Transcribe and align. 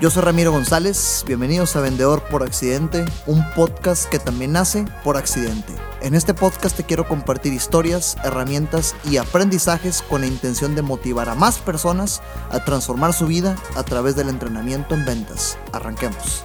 Yo 0.00 0.08
soy 0.08 0.22
Ramiro 0.22 0.50
González, 0.50 1.24
bienvenidos 1.26 1.76
a 1.76 1.82
Vendedor 1.82 2.22
por 2.30 2.42
Accidente, 2.42 3.04
un 3.26 3.44
podcast 3.54 4.08
que 4.08 4.18
también 4.18 4.52
nace 4.52 4.86
por 5.04 5.18
accidente. 5.18 5.74
En 6.00 6.14
este 6.14 6.32
podcast 6.32 6.74
te 6.74 6.84
quiero 6.84 7.06
compartir 7.06 7.52
historias, 7.52 8.16
herramientas 8.24 8.96
y 9.04 9.18
aprendizajes 9.18 10.00
con 10.00 10.22
la 10.22 10.26
intención 10.26 10.74
de 10.74 10.80
motivar 10.80 11.28
a 11.28 11.34
más 11.34 11.58
personas 11.58 12.22
a 12.48 12.64
transformar 12.64 13.12
su 13.12 13.26
vida 13.26 13.56
a 13.76 13.82
través 13.82 14.16
del 14.16 14.30
entrenamiento 14.30 14.94
en 14.94 15.04
ventas. 15.04 15.58
Arranquemos. 15.70 16.44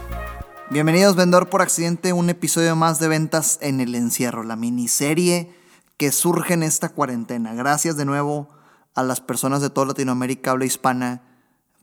Bienvenidos 0.69 1.15
Vendedor 1.15 1.49
por 1.49 1.61
Accidente, 1.61 2.11
un 2.11 2.29
episodio 2.29 2.75
más 2.75 2.99
de 2.99 3.07
ventas 3.07 3.57
en 3.61 3.79
el 3.79 3.95
encierro, 3.95 4.43
la 4.43 4.57
miniserie 4.57 5.55
que 5.95 6.11
surge 6.11 6.55
en 6.55 6.63
esta 6.63 6.89
cuarentena. 6.89 7.53
Gracias 7.53 7.95
de 7.95 8.03
nuevo 8.03 8.49
a 8.95 9.03
las 9.03 9.21
personas 9.21 9.61
de 9.61 9.69
toda 9.69 9.87
Latinoamérica 9.87 10.51
habla 10.51 10.65
hispana 10.65 11.34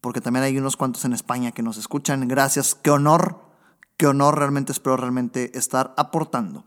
porque 0.02 0.20
también 0.20 0.44
hay 0.44 0.58
unos 0.58 0.76
cuantos 0.76 1.06
en 1.06 1.14
España 1.14 1.52
que 1.52 1.62
nos 1.62 1.78
escuchan. 1.78 2.26
Gracias, 2.28 2.74
qué 2.74 2.90
honor, 2.90 3.40
qué 3.96 4.08
honor, 4.08 4.36
realmente 4.36 4.72
espero 4.72 4.98
realmente 4.98 5.56
estar 5.56 5.94
aportando. 5.96 6.64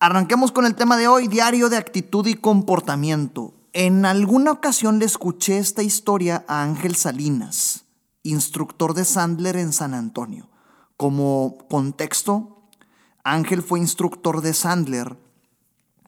Arranquemos 0.00 0.52
con 0.52 0.66
el 0.66 0.74
tema 0.74 0.96
de 0.96 1.08
hoy, 1.08 1.28
diario 1.28 1.68
de 1.68 1.76
actitud 1.76 2.26
y 2.26 2.34
comportamiento. 2.34 3.54
En 3.72 4.04
alguna 4.04 4.50
ocasión 4.50 4.98
le 4.98 5.04
escuché 5.04 5.58
esta 5.58 5.82
historia 5.84 6.44
a 6.48 6.62
Ángel 6.62 6.96
Salinas, 6.96 7.84
instructor 8.24 8.94
de 8.94 9.04
Sandler 9.04 9.56
en 9.56 9.72
San 9.72 9.94
Antonio. 9.94 10.50
Como 10.96 11.58
contexto, 11.70 12.64
Ángel 13.22 13.62
fue 13.62 13.78
instructor 13.78 14.40
de 14.40 14.54
Sandler 14.54 15.16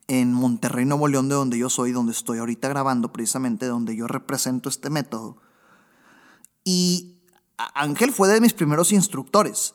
en 0.09 0.33
Monterrey, 0.33 0.85
Nuevo 0.87 1.07
León, 1.07 1.29
de 1.29 1.37
donde 1.37 1.57
yo 1.57 1.71
soy, 1.71 1.93
donde 1.93 2.11
estoy 2.11 2.39
ahorita 2.39 2.69
grabando, 2.69 3.13
precisamente 3.13 3.67
donde 3.67 3.95
yo 3.95 4.09
represento 4.09 4.69
este 4.69 4.91
método. 4.91 5.37
Y 6.65 7.17
Ángel 7.75 8.13
fue 8.13 8.29
de 8.29 8.41
mis 8.41 8.53
primeros 8.53 8.93
instructores. 8.93 9.75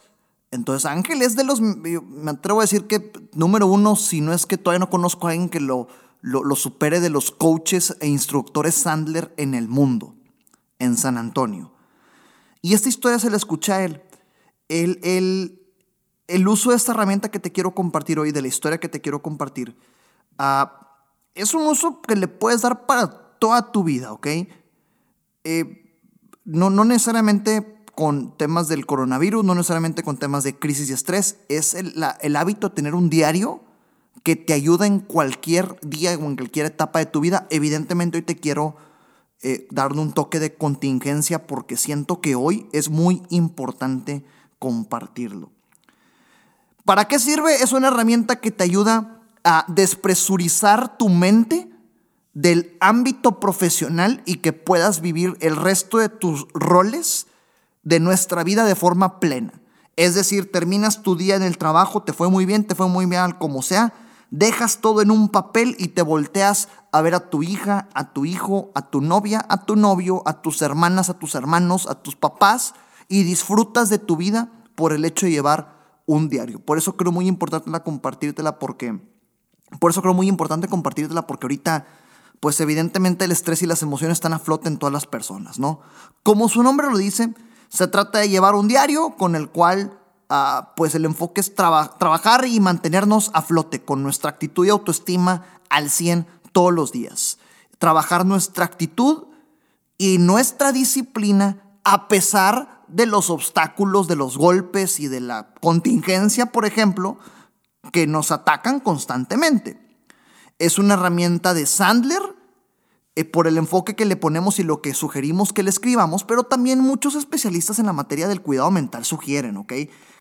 Entonces 0.51 0.85
Ángel 0.85 1.21
es 1.21 1.35
de 1.35 1.43
los, 1.43 1.59
me 1.61 2.31
atrevo 2.31 2.59
a 2.59 2.63
decir 2.63 2.87
que 2.87 3.11
número 3.33 3.67
uno, 3.67 3.95
si 3.95 4.21
no 4.21 4.33
es 4.33 4.45
que 4.45 4.57
todavía 4.57 4.79
no 4.79 4.89
conozco 4.89 5.27
a 5.27 5.31
alguien 5.31 5.49
que 5.49 5.59
lo, 5.59 5.87
lo, 6.21 6.55
supere 6.55 6.99
de 6.99 7.09
los 7.09 7.31
coaches 7.31 7.97
e 7.99 8.07
instructores 8.07 8.75
Sandler 8.75 9.33
en 9.37 9.53
el 9.53 9.67
mundo, 9.67 10.15
en 10.79 10.97
San 10.97 11.17
Antonio. 11.17 11.71
Y 12.61 12.73
esta 12.73 12.89
historia 12.89 13.19
se 13.19 13.29
la 13.29 13.37
escucha 13.37 13.75
a 13.75 13.83
él. 13.83 14.01
El, 14.69 14.99
el, 15.03 15.61
el, 16.27 16.47
uso 16.47 16.71
de 16.71 16.77
esta 16.77 16.93
herramienta 16.93 17.29
que 17.29 17.39
te 17.39 17.51
quiero 17.51 17.75
compartir 17.75 18.17
hoy, 18.17 18.31
de 18.31 18.41
la 18.41 18.47
historia 18.47 18.79
que 18.79 18.89
te 18.89 19.01
quiero 19.01 19.21
compartir, 19.21 19.77
uh, 20.39 20.65
es 21.35 21.53
un 21.53 21.67
uso 21.67 22.01
que 22.01 22.15
le 22.15 22.27
puedes 22.27 22.61
dar 22.61 22.87
para 22.87 23.37
toda 23.37 23.71
tu 23.71 23.83
vida, 23.83 24.11
¿ok? 24.11 24.27
Eh, 25.43 25.84
no, 26.45 26.69
no 26.69 26.85
necesariamente 26.85 27.75
con 27.95 28.37
temas 28.37 28.67
del 28.67 28.85
coronavirus, 28.85 29.43
no 29.43 29.55
necesariamente 29.55 30.03
con 30.03 30.17
temas 30.17 30.43
de 30.43 30.57
crisis 30.57 30.89
y 30.89 30.93
estrés, 30.93 31.37
es 31.49 31.73
el, 31.73 32.35
hábito 32.35 32.69
de 32.69 32.75
tener 32.75 32.93
un 32.93 33.09
diario 33.09 33.63
que 34.23 34.35
te 34.35 34.53
ayuda 34.53 34.85
en 34.85 34.99
cualquier 34.99 35.79
día 35.81 36.11
o 36.11 36.25
en 36.25 36.35
cualquier 36.35 36.67
etapa 36.67 36.99
de 36.99 37.05
tu 37.05 37.21
vida. 37.21 37.47
Evidentemente 37.49 38.17
hoy 38.17 38.23
te 38.23 38.35
quiero 38.35 38.75
eh, 39.41 39.67
darle 39.71 40.01
un 40.01 40.13
toque 40.13 40.39
de 40.39 40.53
contingencia 40.53 41.47
porque 41.47 41.77
siento 41.77 42.21
que 42.21 42.35
hoy 42.35 42.67
es 42.73 42.89
muy 42.89 43.23
importante 43.29 44.25
compartirlo. 44.59 45.51
¿Para 46.83 47.07
qué 47.07 47.17
sirve? 47.17 47.63
Es 47.63 47.71
una 47.71 47.87
herramienta 47.87 48.41
que 48.41 48.51
te 48.51 48.63
ayuda 48.63 49.21
a 49.43 49.65
despresurizar 49.67 50.97
tu 50.97 51.09
mente 51.09 51.69
del 52.35 52.75
ámbito 52.81 53.39
profesional 53.39 54.21
y 54.25 54.35
que 54.35 54.53
puedas 54.53 55.01
vivir 55.01 55.37
el 55.39 55.55
resto 55.55 55.97
de 55.97 56.09
tus 56.09 56.45
roles 56.53 57.27
de 57.81 57.99
nuestra 57.99 58.43
vida 58.43 58.65
de 58.65 58.75
forma 58.75 59.19
plena. 59.19 59.53
Es 59.95 60.13
decir, 60.13 60.51
terminas 60.51 61.01
tu 61.01 61.15
día 61.15 61.37
en 61.37 61.43
el 61.43 61.57
trabajo, 61.57 62.03
te 62.03 62.11
fue 62.11 62.29
muy 62.29 62.45
bien, 62.45 62.67
te 62.67 62.75
fue 62.75 62.89
muy 62.89 63.05
bien, 63.05 63.31
como 63.39 63.61
sea, 63.61 63.93
dejas 64.31 64.79
todo 64.81 65.01
en 65.01 65.11
un 65.11 65.29
papel 65.29 65.77
y 65.79 65.89
te 65.89 66.01
volteas 66.01 66.67
a 66.91 67.01
ver 67.01 67.15
a 67.15 67.29
tu 67.29 67.41
hija, 67.41 67.87
a 67.93 68.11
tu 68.11 68.25
hijo, 68.25 68.69
a 68.75 68.89
tu 68.89 68.99
novia, 68.99 69.45
a 69.47 69.65
tu 69.65 69.77
novio, 69.77 70.21
a 70.25 70.41
tus 70.41 70.61
hermanas, 70.61 71.09
a 71.09 71.17
tus 71.17 71.35
hermanos, 71.35 71.87
a 71.87 71.95
tus 71.95 72.17
papás 72.17 72.73
y 73.07 73.23
disfrutas 73.23 73.87
de 73.87 73.97
tu 73.97 74.17
vida 74.17 74.49
por 74.75 74.91
el 74.91 75.05
hecho 75.05 75.25
de 75.25 75.31
llevar 75.31 75.73
un 76.05 76.27
diario. 76.27 76.59
Por 76.59 76.77
eso 76.77 76.97
creo 76.97 77.13
muy 77.13 77.27
importante 77.27 77.69
la 77.69 77.83
compartírtela 77.83 78.59
porque 78.59 78.99
por 79.79 79.91
eso 79.91 80.01
creo 80.01 80.13
muy 80.13 80.27
importante 80.27 80.67
compartírtela 80.67 81.25
porque 81.25 81.45
ahorita 81.45 81.85
pues 82.45 82.59
evidentemente 82.59 83.25
el 83.25 83.31
estrés 83.31 83.63
y 83.63 83.65
las 83.65 83.81
emociones 83.81 84.17
están 84.17 84.33
a 84.33 84.37
flote 84.37 84.67
en 84.67 84.77
todas 84.77 84.93
las 84.93 85.07
personas, 85.07 85.57
¿no? 85.57 85.79
Como 86.21 86.47
su 86.47 86.61
nombre 86.61 86.91
lo 86.91 86.99
dice, 86.99 87.33
se 87.69 87.87
trata 87.87 88.19
de 88.19 88.29
llevar 88.29 88.53
un 88.53 88.67
diario 88.67 89.15
con 89.17 89.35
el 89.35 89.49
cual 89.49 89.99
ah, 90.29 90.73
pues 90.75 90.93
el 90.93 91.05
enfoque 91.05 91.41
es 91.41 91.55
trabajar 91.55 92.45
y 92.45 92.59
mantenernos 92.59 93.31
a 93.33 93.41
flote 93.41 93.83
con 93.83 94.03
nuestra 94.03 94.29
actitud 94.29 94.63
y 94.63 94.69
autoestima 94.69 95.43
al 95.71 95.89
100 95.89 96.27
todos 96.51 96.71
los 96.71 96.91
días. 96.91 97.39
Trabajar 97.79 98.27
nuestra 98.27 98.63
actitud 98.63 99.23
y 99.97 100.19
nuestra 100.19 100.71
disciplina 100.71 101.63
a 101.83 102.07
pesar 102.07 102.83
de 102.87 103.07
los 103.07 103.31
obstáculos, 103.31 104.07
de 104.07 104.17
los 104.17 104.37
golpes 104.37 104.99
y 104.99 105.07
de 105.07 105.21
la 105.21 105.51
contingencia, 105.61 106.51
por 106.51 106.67
ejemplo, 106.67 107.17
que 107.91 108.05
nos 108.05 108.29
atacan 108.29 108.81
constantemente. 108.81 109.84
Es 110.59 110.79
una 110.79 110.93
herramienta 110.93 111.53
de 111.53 111.65
Sandler 111.65 112.21
eh, 113.15 113.23
por 113.23 113.47
el 113.47 113.57
enfoque 113.57 113.95
que 113.95 114.05
le 114.05 114.17
ponemos 114.17 114.59
y 114.59 114.63
lo 114.63 114.81
que 114.81 114.93
sugerimos 114.93 115.53
que 115.53 115.63
le 115.63 115.69
escribamos, 115.69 116.23
pero 116.25 116.43
también 116.43 116.79
muchos 116.79 117.15
especialistas 117.15 117.79
en 117.79 117.85
la 117.85 117.93
materia 117.93 118.27
del 118.27 118.41
cuidado 118.41 118.71
mental 118.71 119.05
sugieren, 119.05 119.55
¿ok? 119.55 119.73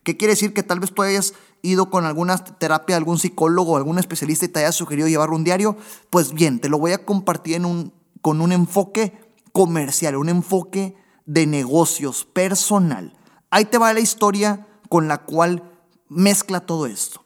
¿Qué 0.03 0.17
quiere 0.17 0.33
decir? 0.33 0.53
Que 0.53 0.63
tal 0.63 0.79
vez 0.79 0.93
tú 0.93 1.01
hayas 1.01 1.33
ido 1.61 1.89
con 1.89 2.05
alguna 2.05 2.37
terapia, 2.37 2.95
algún 2.95 3.19
psicólogo 3.19 3.75
algún 3.75 3.99
especialista 3.99 4.45
y 4.45 4.49
te 4.49 4.59
haya 4.59 4.71
sugerido 4.71 5.07
llevar 5.07 5.31
un 5.31 5.43
diario. 5.43 5.75
Pues 6.09 6.33
bien, 6.33 6.59
te 6.59 6.69
lo 6.69 6.79
voy 6.79 6.91
a 6.91 7.03
compartir 7.05 7.61
con 8.21 8.39
un 8.39 8.51
enfoque 8.51 9.17
comercial, 9.51 10.15
un 10.15 10.29
enfoque 10.29 10.95
de 11.25 11.47
negocios 11.47 12.23
personal. 12.23 13.17
Ahí 13.49 13.65
te 13.65 13.77
va 13.77 13.93
la 13.93 13.99
historia 13.99 14.67
con 14.89 15.07
la 15.07 15.17
cual 15.17 15.63
mezcla 16.07 16.61
todo 16.61 16.85
esto. 16.85 17.24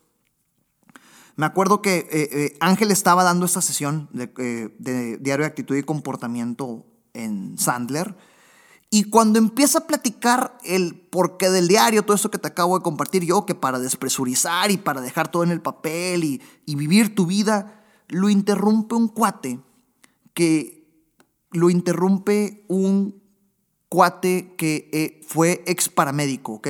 Me 1.39 1.45
acuerdo 1.45 1.81
que 1.81 2.00
eh, 2.00 2.07
eh, 2.11 2.57
Ángel 2.59 2.91
estaba 2.91 3.23
dando 3.23 3.45
esta 3.45 3.61
sesión 3.61 4.09
eh, 4.13 4.75
de, 4.77 5.16
diario 5.19 5.45
de 5.45 5.47
actitud 5.47 5.73
y 5.77 5.83
comportamiento 5.83 6.85
en 7.13 7.57
Sandler. 7.57 8.17
Y 8.89 9.05
cuando 9.05 9.39
empieza 9.39 9.79
a 9.79 9.88
platicar 9.88 10.57
el 10.66 11.00
porqué 11.00 11.50
del 11.50 11.69
diario, 11.69 12.03
todo 12.03 12.13
esto 12.13 12.29
que 12.29 12.39
te 12.39 12.50
acabo 12.50 12.77
de 12.77 12.83
compartir 12.83 13.23
yo, 13.23 13.45
que 13.45 13.55
para 13.55 13.79
despresurizar 13.79 14.69
y 14.69 14.75
para 14.75 15.00
dejar 15.00 15.31
todo 15.31 15.44
en 15.44 15.51
el 15.51 15.61
papel 15.61 16.25
y, 16.25 16.41
y 16.66 16.75
vivir 16.75 17.16
tu 17.16 17.25
vida, 17.25 17.85
lo 18.09 18.29
interrumpe 18.29 18.95
un 18.95 19.07
cuate 19.07 19.61
que 20.33 21.07
lo 21.51 21.69
interrumpe 21.69 22.66
un 22.67 23.23
cuate 23.88 24.56
que 24.57 25.25
fue 25.25 25.63
ex 25.67 25.88
paramédico, 25.88 26.56
¿ok? 26.56 26.67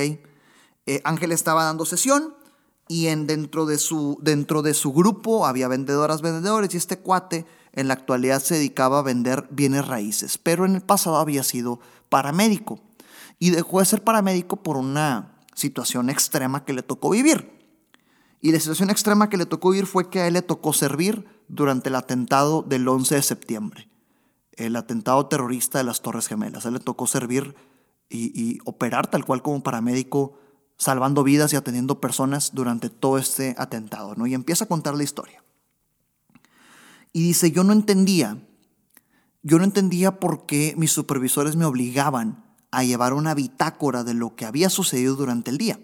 Ángel 1.02 1.32
estaba 1.32 1.64
dando 1.64 1.84
sesión 1.84 2.34
y 2.90 3.06
en, 3.06 3.28
dentro, 3.28 3.66
de 3.66 3.78
su, 3.78 4.18
dentro 4.20 4.62
de 4.62 4.74
su 4.74 4.92
grupo 4.92 5.46
había 5.46 5.68
vendedoras, 5.68 6.22
vendedores 6.22 6.74
y 6.74 6.76
este 6.76 6.98
cuate 6.98 7.46
en 7.72 7.86
la 7.86 7.94
actualidad 7.94 8.42
se 8.42 8.56
dedicaba 8.56 8.98
a 8.98 9.02
vender 9.02 9.46
bienes 9.48 9.86
raíces, 9.86 10.38
pero 10.38 10.64
en 10.64 10.74
el 10.74 10.80
pasado 10.80 11.18
había 11.18 11.44
sido 11.44 11.78
paramédico 12.08 12.80
y 13.38 13.50
dejó 13.50 13.78
de 13.78 13.84
ser 13.84 14.02
paramédico 14.02 14.56
por 14.56 14.76
una 14.76 15.36
situación 15.54 16.10
extrema 16.10 16.64
que 16.64 16.72
le 16.72 16.82
tocó 16.82 17.10
vivir. 17.10 17.52
Y 18.40 18.50
la 18.50 18.58
situación 18.58 18.90
extrema 18.90 19.28
que 19.28 19.36
le 19.36 19.46
tocó 19.46 19.70
vivir 19.70 19.86
fue 19.86 20.10
que 20.10 20.22
a 20.22 20.26
él 20.26 20.34
le 20.34 20.42
tocó 20.42 20.72
servir 20.72 21.24
durante 21.46 21.90
el 21.90 21.94
atentado 21.94 22.62
del 22.62 22.88
11 22.88 23.14
de 23.14 23.22
septiembre, 23.22 23.88
el 24.54 24.74
atentado 24.74 25.26
terrorista 25.26 25.78
de 25.78 25.84
las 25.84 26.02
Torres 26.02 26.26
Gemelas. 26.26 26.64
A 26.64 26.68
él 26.70 26.74
le 26.74 26.80
tocó 26.80 27.06
servir 27.06 27.54
y 28.08 28.58
operar 28.64 29.08
tal 29.08 29.24
cual 29.24 29.42
como 29.42 29.62
paramédico 29.62 30.40
salvando 30.80 31.22
vidas 31.22 31.52
y 31.52 31.56
atendiendo 31.56 32.00
personas 32.00 32.52
durante 32.54 32.88
todo 32.88 33.18
este 33.18 33.54
atentado, 33.58 34.14
¿no? 34.16 34.26
Y 34.26 34.32
empieza 34.32 34.64
a 34.64 34.68
contar 34.68 34.94
la 34.94 35.02
historia. 35.02 35.44
Y 37.12 37.22
dice, 37.22 37.50
yo 37.50 37.64
no 37.64 37.74
entendía, 37.74 38.38
yo 39.42 39.58
no 39.58 39.64
entendía 39.64 40.18
por 40.18 40.46
qué 40.46 40.72
mis 40.78 40.90
supervisores 40.90 41.54
me 41.54 41.66
obligaban 41.66 42.42
a 42.70 42.82
llevar 42.82 43.12
una 43.12 43.34
bitácora 43.34 44.04
de 44.04 44.14
lo 44.14 44.34
que 44.36 44.46
había 44.46 44.70
sucedido 44.70 45.16
durante 45.16 45.50
el 45.50 45.58
día. 45.58 45.78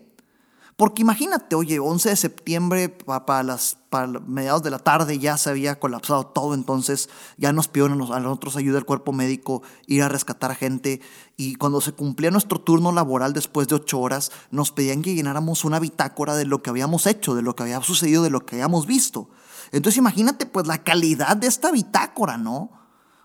Porque 0.76 1.00
imagínate, 1.00 1.56
oye, 1.56 1.78
11 1.78 2.10
de 2.10 2.16
septiembre 2.16 2.90
para, 2.90 3.42
las, 3.42 3.78
mediados 4.26 4.62
de 4.62 4.70
la 4.70 4.78
tarde 4.78 5.18
ya 5.18 5.38
se 5.38 5.48
había 5.48 5.80
colapsado 5.80 6.26
todo, 6.26 6.52
entonces 6.52 7.08
ya 7.38 7.50
nos 7.54 7.68
pidieron 7.68 8.02
a 8.12 8.20
nosotros 8.20 8.56
ayuda 8.56 8.76
el 8.76 8.84
cuerpo 8.84 9.14
médico, 9.14 9.62
ir 9.86 10.02
a 10.02 10.10
rescatar 10.10 10.54
gente 10.54 11.00
y 11.38 11.54
cuando 11.54 11.80
se 11.80 11.92
cumplía 11.92 12.30
nuestro 12.30 12.60
turno 12.60 12.92
laboral 12.92 13.32
después 13.32 13.68
de 13.68 13.76
ocho 13.76 13.98
horas, 14.00 14.30
nos 14.50 14.70
pedían 14.70 15.00
que 15.00 15.14
llenáramos 15.14 15.64
una 15.64 15.80
bitácora 15.80 16.36
de 16.36 16.44
lo 16.44 16.62
que 16.62 16.68
habíamos 16.68 17.06
hecho, 17.06 17.34
de 17.34 17.40
lo 17.40 17.56
que 17.56 17.62
había 17.62 17.80
sucedido, 17.80 18.22
de 18.22 18.30
lo 18.30 18.44
que 18.44 18.56
habíamos 18.56 18.86
visto. 18.86 19.30
Entonces 19.72 19.96
imagínate 19.96 20.44
pues 20.44 20.66
la 20.66 20.84
calidad 20.84 21.38
de 21.38 21.46
esta 21.46 21.72
bitácora, 21.72 22.36
¿no? 22.36 22.70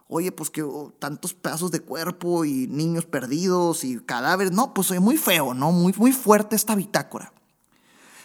oye, 0.07 0.31
pues 0.33 0.49
que 0.49 0.61
oh, 0.61 0.93
tantos 0.99 1.33
pedazos 1.33 1.71
de 1.71 1.79
cuerpo 1.79 2.43
y 2.43 2.67
niños 2.67 3.05
perdidos 3.05 3.85
y 3.85 3.97
cadáveres. 3.99 4.51
No, 4.51 4.73
pues 4.73 4.91
muy 4.99 5.15
feo, 5.15 5.53
¿no? 5.53 5.71
Muy, 5.71 5.93
muy 5.97 6.11
fuerte 6.11 6.57
esta 6.57 6.75
bitácora. 6.75 7.31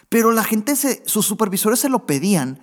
Pero 0.09 0.31
la 0.31 0.43
gente, 0.43 0.75
sus 0.75 1.25
supervisores 1.25 1.79
se 1.79 1.89
lo 1.89 2.05
pedían 2.05 2.61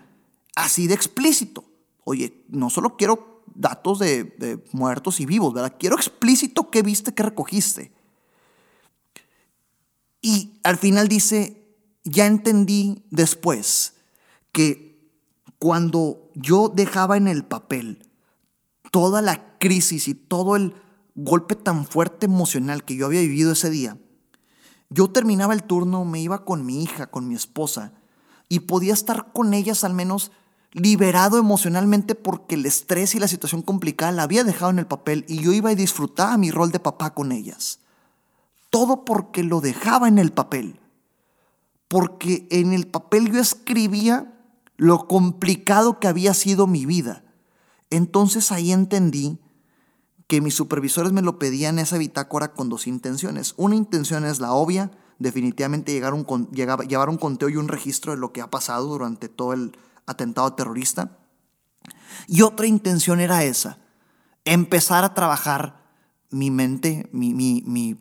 así 0.57 0.87
de 0.87 0.95
explícito. 0.95 1.65
Oye, 2.05 2.45
no 2.49 2.71
solo 2.71 2.97
quiero 2.97 3.43
datos 3.55 3.99
de, 3.99 4.25
de 4.25 4.65
muertos 4.73 5.21
y 5.21 5.27
vivos, 5.27 5.53
¿verdad? 5.53 5.77
Quiero 5.79 5.97
explícito 5.97 6.71
qué 6.71 6.83
viste, 6.83 7.13
qué 7.15 7.23
recogiste. 7.23 7.93
Y 10.23 10.59
al 10.63 10.79
final 10.79 11.09
dice, 11.09 11.65
ya 12.05 12.27
entendí 12.27 13.05
después 13.11 13.95
que 14.53 15.11
cuando 15.59 16.31
yo 16.35 16.71
dejaba 16.75 17.17
en 17.17 17.29
el 17.29 17.45
papel 17.45 18.07
toda 18.91 19.23
la 19.23 19.59
crisis 19.59 20.09
y 20.09 20.15
todo 20.15 20.57
el 20.57 20.75
golpe 21.15 21.57
tan 21.57 21.87
fuerte 21.87 22.27
emocional 22.27 22.85
que 22.85 22.97
yo 22.97 23.07
había 23.07 23.21
vivido 23.21 23.53
ese 23.53 23.71
día, 23.71 23.99
yo 24.91 25.11
terminaba 25.11 25.55
el 25.55 25.63
turno, 25.63 26.05
me 26.05 26.21
iba 26.21 26.45
con 26.45 26.65
mi 26.65 26.83
hija, 26.83 27.07
con 27.07 27.29
mi 27.29 27.35
esposa, 27.35 27.93
y 28.49 28.61
podía 28.61 28.93
estar 28.93 29.33
con 29.33 29.55
ellas 29.55 29.85
al 29.85 29.95
menos 29.95 30.31
liberado 30.75 31.39
emocionalmente 31.39 32.15
porque 32.15 32.57
el 32.57 32.67
estrés 32.67 33.15
y 33.15 33.21
la 33.21 33.29
situación 33.29 33.63
complicada 33.63 34.13
la 34.13 34.25
había 34.25 34.45
dejado 34.45 34.73
en 34.73 34.81
el 34.81 34.87
papel 34.87 35.25
y 35.29 35.41
yo 35.41 35.53
iba 35.53 35.71
a 35.71 35.75
disfrutar 35.75 36.37
mi 36.37 36.51
rol 36.51 36.73
de 36.73 36.81
papá 36.81 37.15
con 37.15 37.33
ellas. 37.33 37.79
Todo 38.71 39.05
porque 39.05 39.45
lo 39.45 39.61
dejaba 39.61 40.09
en 40.09 40.19
el 40.19 40.33
papel. 40.33 40.81
Porque 41.87 42.49
en 42.51 42.73
el 42.73 42.89
papel 42.89 43.31
yo 43.31 43.41
escribía 43.41 44.35
lo 44.77 45.07
complicado 45.07 46.01
que 46.01 46.09
había 46.09 46.35
sido 46.35 46.67
mi 46.67 46.85
vida. 46.85 47.25
Entonces 47.91 48.51
ahí 48.51 48.73
entendí 48.73 49.39
que 50.35 50.41
mis 50.41 50.57
supervisores 50.57 51.13
me 51.13 51.23
lo 51.23 51.39
pedían 51.39 51.79
esa 51.79 51.97
bitácora 51.97 52.55
con 52.55 52.69
dos 52.69 52.89
intenciones. 52.89 53.55
Una 53.57 53.77
intención 53.77 54.25
es 54.25 54.41
la 54.41 54.53
obvia, 54.53 54.91
definitivamente 55.21 55.93
llegar 55.93 56.13
un, 56.13 56.27
llevar 56.51 57.09
un 57.09 57.19
conteo 57.19 57.49
y 57.49 57.57
un 57.57 57.69
registro 57.69 58.11
de 58.11 58.19
lo 58.19 58.33
que 58.33 58.41
ha 58.41 58.51
pasado 58.51 58.89
durante 58.89 59.29
todo 59.29 59.53
el 59.53 59.79
atentado 60.07 60.53
terrorista. 60.55 61.19
Y 62.27 62.43
otra 62.43 62.67
intención 62.67 63.21
era 63.21 63.45
esa, 63.45 63.79
empezar 64.45 65.05
a 65.05 65.15
trabajar 65.15 65.85
mi 66.31 66.51
mente, 66.51 67.09
mi, 67.13 67.97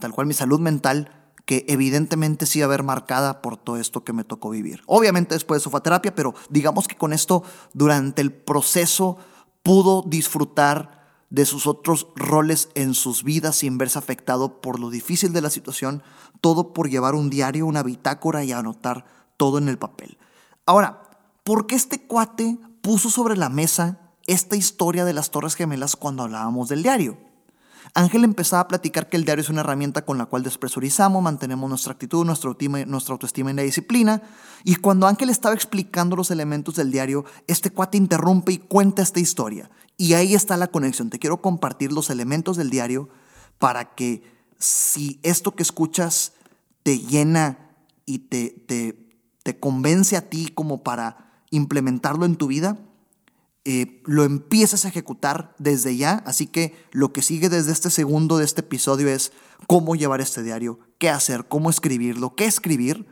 tal 0.00 0.12
cual 0.12 0.26
mi 0.26 0.32
salud 0.32 0.60
mental, 0.60 1.34
que 1.44 1.66
evidentemente 1.68 2.46
sí 2.46 2.60
iba 2.60 2.64
a 2.64 2.70
ver 2.70 2.82
marcada 2.82 3.42
por 3.42 3.58
todo 3.58 3.76
esto 3.76 4.04
que 4.04 4.14
me 4.14 4.24
tocó 4.24 4.48
vivir. 4.48 4.82
Obviamente 4.86 5.34
después 5.34 5.60
de 5.60 5.64
sofaterapia, 5.64 6.14
pero 6.14 6.32
digamos 6.48 6.88
que 6.88 6.96
con 6.96 7.12
esto, 7.12 7.42
durante 7.74 8.22
el 8.22 8.32
proceso 8.32 9.18
pudo 9.62 10.02
disfrutar 10.06 11.03
de 11.34 11.46
sus 11.46 11.66
otros 11.66 12.06
roles 12.14 12.68
en 12.76 12.94
sus 12.94 13.24
vidas 13.24 13.56
sin 13.56 13.76
verse 13.76 13.98
afectado 13.98 14.60
por 14.60 14.78
lo 14.78 14.88
difícil 14.88 15.32
de 15.32 15.40
la 15.40 15.50
situación, 15.50 16.04
todo 16.40 16.72
por 16.72 16.88
llevar 16.88 17.16
un 17.16 17.28
diario, 17.28 17.66
una 17.66 17.82
bitácora 17.82 18.44
y 18.44 18.52
anotar 18.52 19.04
todo 19.36 19.58
en 19.58 19.68
el 19.68 19.76
papel. 19.76 20.16
Ahora, 20.64 21.02
¿por 21.42 21.66
qué 21.66 21.74
este 21.74 22.06
cuate 22.06 22.56
puso 22.82 23.10
sobre 23.10 23.36
la 23.36 23.48
mesa 23.48 24.12
esta 24.26 24.54
historia 24.54 25.04
de 25.04 25.12
las 25.12 25.32
Torres 25.32 25.56
Gemelas 25.56 25.96
cuando 25.96 26.22
hablábamos 26.22 26.68
del 26.68 26.84
diario? 26.84 27.18
Ángel 27.92 28.24
empezaba 28.24 28.62
a 28.62 28.68
platicar 28.68 29.08
que 29.08 29.16
el 29.16 29.24
diario 29.24 29.42
es 29.42 29.50
una 29.50 29.60
herramienta 29.60 30.04
con 30.04 30.16
la 30.16 30.26
cual 30.26 30.42
despresurizamos, 30.42 31.22
mantenemos 31.22 31.68
nuestra 31.68 31.92
actitud, 31.92 32.24
nuestra 32.24 32.48
autoestima, 32.48 32.84
nuestra 32.86 33.12
autoestima 33.12 33.50
en 33.50 33.56
la 33.56 33.62
disciplina. 33.62 34.22
Y 34.64 34.76
cuando 34.76 35.06
Ángel 35.06 35.28
estaba 35.28 35.54
explicando 35.54 36.16
los 36.16 36.30
elementos 36.30 36.76
del 36.76 36.90
diario, 36.90 37.24
este 37.46 37.70
cuate 37.70 37.98
interrumpe 37.98 38.52
y 38.52 38.58
cuenta 38.58 39.02
esta 39.02 39.20
historia. 39.20 39.70
Y 39.96 40.14
ahí 40.14 40.34
está 40.34 40.56
la 40.56 40.68
conexión. 40.68 41.10
Te 41.10 41.18
quiero 41.18 41.42
compartir 41.42 41.92
los 41.92 42.10
elementos 42.10 42.56
del 42.56 42.70
diario 42.70 43.10
para 43.58 43.94
que 43.94 44.22
si 44.58 45.20
esto 45.22 45.54
que 45.54 45.62
escuchas 45.62 46.32
te 46.82 46.98
llena 46.98 47.58
y 48.06 48.20
te, 48.20 48.50
te, 48.66 49.08
te 49.42 49.58
convence 49.58 50.16
a 50.16 50.28
ti 50.28 50.48
como 50.48 50.82
para 50.82 51.42
implementarlo 51.50 52.24
en 52.24 52.36
tu 52.36 52.46
vida, 52.46 52.78
eh, 53.64 54.02
lo 54.04 54.24
empiezas 54.24 54.84
a 54.84 54.88
ejecutar 54.88 55.54
desde 55.58 55.96
ya. 55.96 56.22
Así 56.26 56.46
que 56.46 56.74
lo 56.92 57.12
que 57.12 57.22
sigue 57.22 57.48
desde 57.48 57.72
este 57.72 57.90
segundo 57.90 58.36
de 58.36 58.44
este 58.44 58.60
episodio 58.60 59.08
es 59.08 59.32
cómo 59.66 59.96
llevar 59.96 60.20
este 60.20 60.42
diario, 60.42 60.78
qué 60.98 61.08
hacer, 61.08 61.48
cómo 61.48 61.70
escribirlo, 61.70 62.34
qué 62.36 62.44
escribir. 62.44 63.06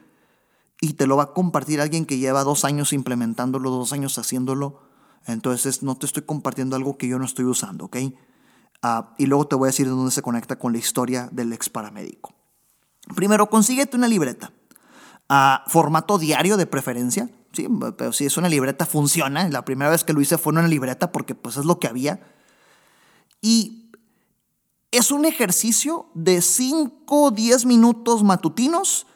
Y 0.81 0.95
te 0.95 1.07
lo 1.07 1.17
va 1.17 1.25
a 1.25 1.33
compartir 1.33 1.81
alguien 1.81 2.05
que 2.05 2.19
lleva 2.19 2.45
dos 2.45 2.65
años 2.65 2.93
implementándolo, 2.93 3.71
dos 3.71 3.93
años 3.93 4.19
haciéndolo. 4.19 4.83
Entonces 5.27 5.83
no 5.83 5.97
te 5.97 6.07
estoy 6.07 6.25
compartiendo 6.25 6.77
algo 6.77 6.99
que 6.99 7.09
yo 7.09 7.19
no 7.19 7.25
estoy 7.25 7.45
usando, 7.45 7.87
¿ok? 7.87 7.97
Ah, 8.83 9.15
y 9.17 9.27
luego 9.27 9.47
te 9.47 9.55
voy 9.55 9.67
a 9.67 9.71
decir 9.71 9.89
dónde 9.89 10.11
se 10.11 10.23
conecta 10.23 10.59
con 10.59 10.73
la 10.73 10.79
historia 10.79 11.29
del 11.31 11.53
ex 11.53 11.71
paramédico. 11.71 12.35
Primero, 13.15 13.49
consíguete 13.49 13.97
una 13.97 14.09
libreta. 14.09 14.53
a 15.29 15.65
formato 15.67 16.19
diario 16.19 16.59
de 16.59 16.67
preferencia. 16.67 17.31
Sí, 17.53 17.69
pero 17.99 18.13
si 18.13 18.25
es 18.25 18.37
una 18.37 18.49
libreta, 18.49 18.87
funciona. 18.87 19.49
La 19.49 19.65
primera 19.65 19.91
vez 19.91 20.05
que 20.05 20.13
lo 20.13 20.21
hice 20.21 20.39
fue 20.39 20.53
en 20.53 20.59
una 20.61 20.69
libreta 20.69 21.13
porque 21.13 21.35
pues 21.35 21.57
es 21.57 21.65
lo 21.65 21.79
que 21.79 21.87
había. 21.87 22.21
Y 23.41 23.91
es 24.91 25.11
un 25.11 25.25
ejercicio 25.25 26.07
de 26.15 26.41
5 26.41 27.05
o 27.09 27.31
10 27.31 27.67
minutos 27.67 28.23
matutinos 28.23 29.07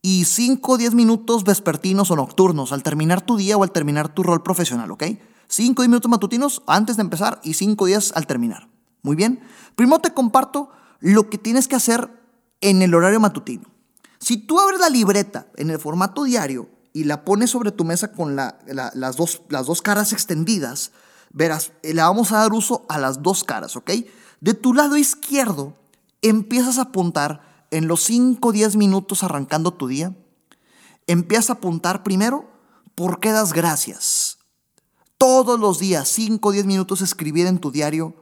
y 0.00 0.24
5 0.24 0.72
o 0.72 0.78
10 0.78 0.94
minutos 0.94 1.44
vespertinos 1.44 2.10
o 2.10 2.16
nocturnos 2.16 2.72
al 2.72 2.82
terminar 2.82 3.20
tu 3.20 3.36
día 3.36 3.56
o 3.56 3.62
al 3.62 3.72
terminar 3.72 4.14
tu 4.14 4.22
rol 4.22 4.42
profesional, 4.42 4.90
¿ok? 4.90 5.04
5 5.48 5.80
o 5.80 5.82
10 5.82 5.88
minutos 5.88 6.10
matutinos 6.10 6.62
antes 6.66 6.96
de 6.96 7.02
empezar 7.02 7.40
y 7.44 7.54
5 7.54 7.86
días 7.86 8.12
al 8.14 8.26
terminar. 8.26 8.68
Muy 9.02 9.16
bien. 9.16 9.40
Primero 9.74 10.00
te 10.00 10.14
comparto 10.14 10.70
lo 11.00 11.28
que 11.28 11.38
tienes 11.38 11.68
que 11.68 11.76
hacer 11.76 12.10
en 12.60 12.80
el 12.82 12.94
horario 12.94 13.20
matutino. 13.20 13.64
Si 14.18 14.36
tú 14.36 14.60
abres 14.60 14.80
la 14.80 14.88
libreta 14.88 15.48
en 15.56 15.70
el 15.70 15.78
formato 15.78 16.24
diario 16.24 16.68
y 16.92 17.04
la 17.04 17.24
pones 17.24 17.50
sobre 17.50 17.72
tu 17.72 17.84
mesa 17.84 18.12
con 18.12 18.36
las, 18.36 19.16
dos, 19.16 19.42
las 19.48 19.66
dos 19.66 19.82
caras 19.82 20.12
extendidas, 20.12 20.92
verás, 21.30 21.72
le 21.82 21.94
vamos 21.94 22.32
a 22.32 22.38
dar 22.38 22.52
uso 22.52 22.84
a 22.88 22.98
las 22.98 23.22
dos 23.22 23.44
caras, 23.44 23.76
¿ok? 23.76 23.90
De 24.40 24.54
tu 24.54 24.74
lado 24.74 24.96
izquierdo 24.96 25.76
empiezas 26.20 26.78
a 26.78 26.82
apuntar 26.82 27.66
en 27.70 27.88
los 27.88 28.02
5 28.04 28.48
o 28.48 28.52
10 28.52 28.76
minutos 28.76 29.22
arrancando 29.22 29.72
tu 29.72 29.88
día. 29.88 30.16
Empiezas 31.06 31.50
a 31.50 31.54
apuntar 31.54 32.02
primero 32.02 32.50
por 32.94 33.18
qué 33.18 33.32
das 33.32 33.52
gracias. 33.52 34.38
Todos 35.16 35.58
los 35.58 35.78
días, 35.78 36.08
5 36.08 36.48
o 36.48 36.52
10 36.52 36.66
minutos, 36.66 37.00
escribir 37.00 37.46
en 37.46 37.58
tu 37.58 37.70
diario 37.70 38.14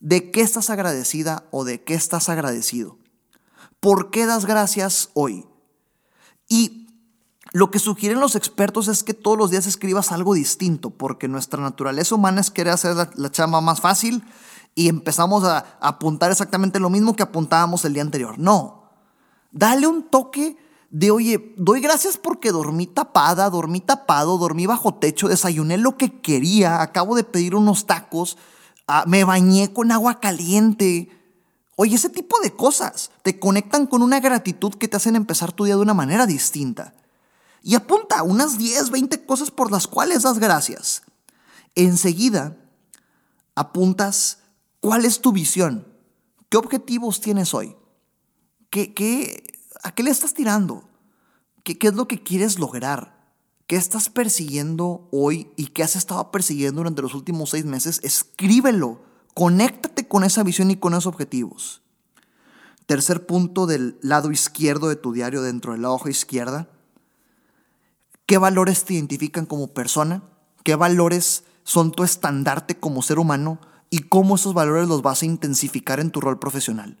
de 0.00 0.30
qué 0.30 0.40
estás 0.40 0.70
agradecida 0.70 1.46
o 1.50 1.64
de 1.64 1.84
qué 1.84 1.94
estás 1.94 2.28
agradecido. 2.28 2.98
¿Por 3.80 4.10
qué 4.10 4.26
das 4.26 4.44
gracias 4.44 5.10
hoy? 5.14 5.46
Y 6.48 6.87
lo 7.52 7.70
que 7.70 7.78
sugieren 7.78 8.20
los 8.20 8.36
expertos 8.36 8.88
es 8.88 9.02
que 9.02 9.14
todos 9.14 9.38
los 9.38 9.50
días 9.50 9.66
escribas 9.66 10.12
algo 10.12 10.34
distinto, 10.34 10.90
porque 10.90 11.28
nuestra 11.28 11.62
naturaleza 11.62 12.14
humana 12.14 12.40
es 12.40 12.50
querer 12.50 12.74
hacer 12.74 12.94
la, 13.14 13.30
chamba 13.30 13.60
más 13.60 13.80
fácil 13.80 14.22
y 14.74 14.88
empezamos 14.88 15.44
a, 15.44 15.58
a 15.80 15.88
apuntar 15.88 16.30
exactamente 16.30 16.78
lo 16.78 16.90
mismo 16.90 17.16
que 17.16 17.22
apuntábamos 17.22 17.84
el 17.84 17.94
día 17.94 18.02
anterior. 18.02 18.38
No, 18.38 18.90
dale 19.50 19.86
un 19.86 20.02
toque 20.02 20.58
de, 20.90 21.10
oye, 21.10 21.54
doy 21.56 21.80
gracias 21.80 22.18
porque 22.18 22.52
dormí 22.52 22.86
tapada, 22.86 23.48
dormí 23.48 23.80
tapado, 23.80 24.36
dormí 24.36 24.66
bajo 24.66 24.94
techo, 24.94 25.28
desayuné 25.28 25.78
lo 25.78 25.96
que 25.96 26.20
quería, 26.20 26.82
acabo 26.82 27.16
de 27.16 27.24
pedir 27.24 27.54
unos 27.54 27.86
tacos, 27.86 28.36
ah, 28.86 29.04
me 29.06 29.24
bañé 29.24 29.72
con 29.72 29.90
agua 29.90 30.20
caliente. 30.20 31.10
Oye, 31.76 31.94
ese 31.94 32.10
tipo 32.10 32.40
de 32.40 32.54
cosas 32.54 33.10
te 33.22 33.38
conectan 33.38 33.86
con 33.86 34.02
una 34.02 34.20
gratitud 34.20 34.74
que 34.74 34.88
te 34.88 34.96
hacen 34.96 35.16
empezar 35.16 35.52
tu 35.52 35.64
día 35.64 35.76
de 35.76 35.82
una 35.82 35.94
manera 35.94 36.26
distinta 36.26 36.94
y 37.62 37.74
apunta 37.74 38.22
unas 38.22 38.58
10, 38.58 38.90
20 38.90 39.26
cosas 39.26 39.50
por 39.50 39.70
las 39.70 39.86
cuales 39.86 40.22
das 40.22 40.38
gracias. 40.38 41.02
Enseguida, 41.74 42.56
apuntas 43.54 44.38
cuál 44.80 45.04
es 45.04 45.20
tu 45.20 45.32
visión, 45.32 45.86
qué 46.48 46.56
objetivos 46.56 47.20
tienes 47.20 47.54
hoy, 47.54 47.76
¿Qué, 48.70 48.92
qué, 48.92 49.54
a 49.82 49.92
qué 49.92 50.02
le 50.02 50.10
estás 50.10 50.34
tirando, 50.34 50.88
¿Qué, 51.64 51.78
qué 51.78 51.88
es 51.88 51.94
lo 51.94 52.06
que 52.06 52.22
quieres 52.22 52.58
lograr, 52.58 53.32
qué 53.66 53.76
estás 53.76 54.10
persiguiendo 54.10 55.08
hoy 55.10 55.50
y 55.56 55.68
qué 55.68 55.82
has 55.82 55.96
estado 55.96 56.30
persiguiendo 56.30 56.80
durante 56.80 57.02
los 57.02 57.14
últimos 57.14 57.50
seis 57.50 57.64
meses. 57.64 58.00
Escríbelo, 58.02 59.02
conéctate 59.34 60.06
con 60.06 60.24
esa 60.24 60.42
visión 60.42 60.70
y 60.70 60.76
con 60.76 60.92
esos 60.92 61.06
objetivos. 61.06 61.82
Tercer 62.86 63.26
punto 63.26 63.66
del 63.66 63.98
lado 64.00 64.30
izquierdo 64.30 64.88
de 64.88 64.96
tu 64.96 65.12
diario, 65.12 65.42
dentro 65.42 65.72
de 65.72 65.78
la 65.78 65.90
hoja 65.90 66.10
izquierda 66.10 66.70
¿Qué 68.28 68.36
valores 68.36 68.84
te 68.84 68.92
identifican 68.92 69.46
como 69.46 69.68
persona? 69.68 70.22
¿Qué 70.62 70.74
valores 70.74 71.44
son 71.64 71.92
tu 71.92 72.04
estandarte 72.04 72.78
como 72.78 73.00
ser 73.00 73.18
humano? 73.18 73.58
¿Y 73.88 74.00
cómo 74.00 74.34
esos 74.34 74.52
valores 74.52 74.86
los 74.86 75.00
vas 75.00 75.22
a 75.22 75.24
intensificar 75.24 75.98
en 75.98 76.10
tu 76.10 76.20
rol 76.20 76.38
profesional? 76.38 76.98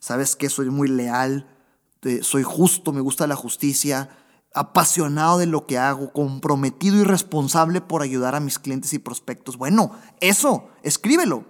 ¿Sabes 0.00 0.36
que 0.36 0.48
soy 0.48 0.70
muy 0.70 0.88
leal? 0.88 1.54
Soy 2.22 2.44
justo, 2.44 2.94
me 2.94 3.02
gusta 3.02 3.26
la 3.26 3.36
justicia, 3.36 4.08
apasionado 4.54 5.36
de 5.36 5.44
lo 5.44 5.66
que 5.66 5.76
hago, 5.76 6.14
comprometido 6.14 6.96
y 6.96 7.04
responsable 7.04 7.82
por 7.82 8.00
ayudar 8.00 8.34
a 8.34 8.40
mis 8.40 8.58
clientes 8.58 8.94
y 8.94 8.98
prospectos. 8.98 9.58
Bueno, 9.58 9.90
eso, 10.20 10.70
escríbelo. 10.82 11.44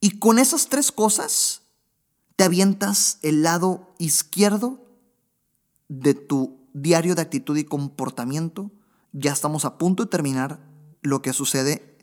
Y 0.00 0.18
con 0.18 0.40
esas 0.40 0.68
tres 0.68 0.90
cosas 0.90 1.62
te 2.34 2.42
avientas 2.42 3.20
el 3.22 3.44
lado 3.44 3.94
izquierdo 3.98 4.80
de 5.86 6.14
tu 6.14 6.61
diario 6.72 7.14
de 7.14 7.22
actitud 7.22 7.56
y 7.56 7.64
comportamiento. 7.64 8.70
Ya 9.12 9.32
estamos 9.32 9.64
a 9.64 9.78
punto 9.78 10.04
de 10.04 10.10
terminar 10.10 10.60
lo 11.02 11.22
que 11.22 11.32
sucede 11.32 11.96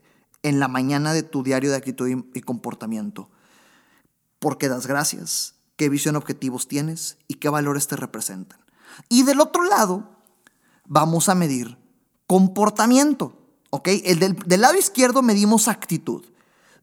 en 0.44 0.60
la 0.60 0.68
mañana 0.68 1.14
de 1.14 1.24
tu 1.24 1.44
diario 1.44 1.72
de 1.72 1.78
actitud 1.78 2.08
y 2.34 2.42
comportamiento. 2.42 3.30
Porque 4.40 4.70
das 4.70 4.88
gracias, 4.88 5.56
qué 5.76 5.90
visión 5.90 6.16
objetivos 6.16 6.68
tienes 6.68 7.18
y 7.28 7.36
qué 7.36 7.50
valores 7.50 7.88
te 7.88 7.96
representan. 7.96 8.60
Y 9.10 9.24
del 9.24 9.40
otro 9.40 9.64
lado, 9.64 10.10
vamos 10.86 11.30
a 11.30 11.36
medir 11.36 11.78
comportamiento. 12.28 13.34
¿Ok? 13.70 13.88
El 14.04 14.20
del, 14.20 14.36
del 14.36 14.62
lado 14.62 14.78
izquierdo 14.78 15.22
medimos 15.22 15.68
actitud. 15.68 16.26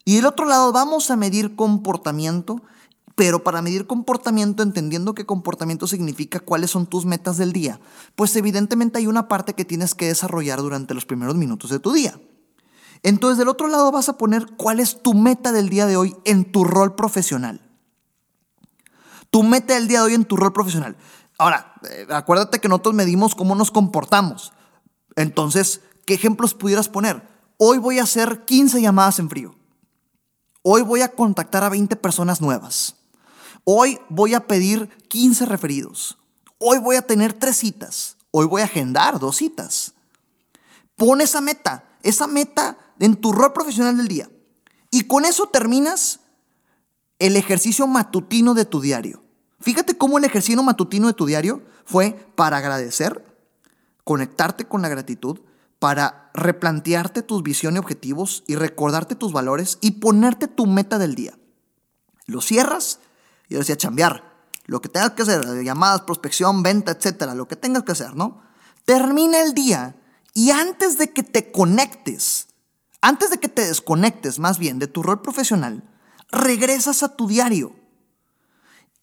Y 0.05 0.17
del 0.17 0.27
otro 0.27 0.47
lado 0.47 0.73
vamos 0.73 1.11
a 1.11 1.17
medir 1.17 1.57
comportamiento, 1.57 2.63
pero 3.17 3.43
para 3.43 3.63
medir 3.63 3.87
comportamiento, 3.87 4.63
entendiendo 4.63 5.15
que 5.15 5.25
comportamiento 5.25 5.87
significa 5.87 6.39
cuáles 6.39 6.71
son 6.71 6.87
tus 6.87 7.07
metas 7.07 7.39
del 7.39 7.53
día, 7.53 7.81
pues 8.15 8.37
evidentemente 8.37 8.99
hay 8.99 9.07
una 9.07 9.27
parte 9.27 9.55
que 9.55 9.65
tienes 9.65 9.95
que 9.95 10.07
desarrollar 10.07 10.61
durante 10.61 10.93
los 10.93 11.07
primeros 11.07 11.35
minutos 11.35 11.71
de 11.71 11.81
tu 11.81 11.93
día. 11.93 12.21
Entonces 13.03 13.39
del 13.39 13.49
otro 13.49 13.69
lado 13.69 13.91
vas 13.91 14.11
a 14.11 14.19
poner 14.19 14.47
cuál 14.59 14.81
es 14.81 15.03
tu 15.03 15.15
meta 15.15 15.51
del 15.51 15.71
día 15.71 15.87
de 15.87 15.97
hoy 15.97 16.15
en 16.27 16.53
tu 16.53 16.65
rol 16.65 16.95
profesional. 16.95 17.63
Tu 19.31 19.43
meta 19.43 19.75
del 19.75 19.89
día 19.89 20.01
de 20.01 20.07
hoy 20.07 20.15
en 20.15 20.27
tu 20.27 20.37
rol 20.37 20.53
profesional. 20.53 20.97
Ahora, 21.39 21.75
eh, 21.91 22.07
acuérdate 22.11 22.61
que 22.61 22.69
nosotros 22.69 22.95
medimos 22.95 23.35
cómo 23.35 23.55
nos 23.55 23.71
comportamos. 23.71 24.53
Entonces, 25.15 25.81
¿qué 26.05 26.13
ejemplos 26.13 26.53
pudieras 26.53 26.91
poner? 26.91 27.27
Hoy 27.57 27.79
voy 27.79 27.99
a 27.99 28.03
hacer 28.03 28.45
15 28.45 28.83
llamadas 28.83 29.19
en 29.21 29.31
frío. 29.31 29.55
Hoy 30.63 30.83
voy 30.83 31.01
a 31.01 31.13
contactar 31.13 31.65
a 31.65 31.71
20 31.71 31.97
personas 31.97 32.43
nuevas. 32.43 32.96
Hoy 33.69 33.99
voy 34.09 34.33
a 34.35 34.47
pedir 34.47 34.89
15 35.09 35.45
referidos. 35.45 36.19
Hoy 36.59 36.79
voy 36.79 36.95
a 36.95 37.03
tener 37.03 37.33
tres 37.33 37.57
citas. 37.57 38.17
Hoy 38.31 38.47
voy 38.47 38.63
a 38.63 38.67
agendar 38.67 39.19
dos 39.19 39.39
citas. 39.39 39.93
Pon 40.95 41.21
esa 41.21 41.41
meta, 41.41 41.85
esa 42.05 42.29
meta 42.29 42.79
en 43.01 43.17
tu 43.17 43.33
rol 43.33 43.53
profesional 43.53 43.97
del 43.97 44.07
día. 44.07 44.31
Y 44.93 45.09
con 45.09 45.25
eso 45.25 45.49
terminas 45.49 46.21
el 47.19 47.35
ejercicio 47.35 47.89
matutino 47.89 48.55
de 48.55 48.67
tu 48.67 48.81
diario. 48.81 49.25
Fíjate 49.59 49.99
cómo 49.99 50.19
el 50.19 50.25
ejercicio 50.25 50.63
matutino 50.63 51.09
de 51.09 51.15
tu 51.15 51.27
diario 51.27 51.65
fue 51.85 52.13
para 52.37 52.59
agradecer, 52.59 53.27
conectarte 54.05 54.67
con 54.67 54.81
la 54.81 54.89
gratitud, 54.89 55.41
para 55.81 56.31
replantearte 56.35 57.23
tus 57.23 57.43
visiones 57.43 57.79
y 57.79 57.81
objetivos 57.81 58.45
y 58.47 58.55
recordarte 58.55 59.17
tus 59.17 59.33
valores 59.33 59.79
y 59.81 59.91
ponerte 59.91 60.47
tu 60.47 60.67
meta 60.67 60.99
del 60.99 61.17
día. 61.17 61.37
Lo 62.27 62.41
cierras 62.41 63.01
y 63.49 63.55
ahora 63.55 63.65
sí 63.65 63.77
chambear. 63.77 64.37
Lo 64.67 64.81
que 64.81 64.89
tengas 64.89 65.13
que 65.13 65.23
hacer, 65.23 65.63
llamadas, 65.63 66.03
prospección, 66.03 66.63
venta, 66.63 66.93
etcétera, 66.93 67.35
lo 67.35 67.47
que 67.47 67.57
tengas 67.57 67.85
que 67.85 67.93
hacer, 67.93 68.17
¿no? 68.17 68.43
Termina 68.85 69.41
el 69.41 69.55
día 69.55 69.97
y 70.35 70.51
antes 70.51 70.99
de 70.99 71.13
que 71.13 71.23
te 71.23 71.53
conectes, 71.53 72.49
antes 73.01 73.31
de 73.31 73.39
que 73.39 73.49
te 73.49 73.67
desconectes 73.67 74.39
más 74.39 74.59
bien 74.59 74.79
de 74.79 74.89
tu 74.89 75.03
rol 75.03 75.23
profesional, 75.23 75.85
regresas 76.31 77.03
a 77.03 77.17
tu 77.17 77.29
diario 77.29 77.77